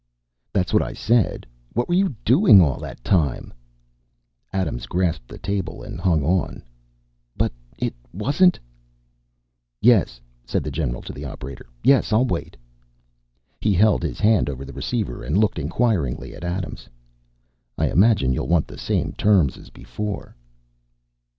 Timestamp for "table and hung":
5.37-6.23